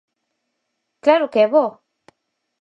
[1.03, 1.65] ¡Claro que é bo!